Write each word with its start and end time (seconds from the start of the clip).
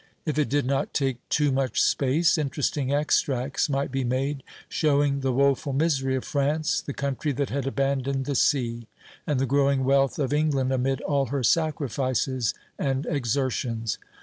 If 0.25 0.39
it 0.39 0.49
did 0.49 0.65
not 0.65 0.95
take 0.95 1.17
too 1.29 1.51
much 1.51 1.79
space, 1.79 2.35
interesting 2.39 2.91
extracts 2.91 3.69
might 3.69 3.91
be 3.91 4.03
made, 4.03 4.41
showing 4.67 5.19
the 5.19 5.31
woful 5.31 5.73
misery 5.73 6.15
of 6.15 6.25
France, 6.25 6.81
the 6.81 6.91
country 6.91 7.31
that 7.33 7.51
had 7.51 7.67
abandoned 7.67 8.25
the 8.25 8.33
sea, 8.33 8.87
and 9.27 9.39
the 9.39 9.45
growing 9.45 9.83
wealth 9.83 10.17
of 10.17 10.33
England 10.33 10.71
amid 10.73 11.01
all 11.01 11.27
her 11.27 11.43
sacrifices 11.43 12.55
and 12.79 13.05
exertions. 13.05 13.99